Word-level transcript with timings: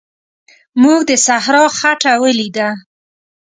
موږ 0.81 0.99
د 1.09 1.11
صحرا 1.25 1.63
خټه 1.77 2.13
ولیده. 2.23 2.69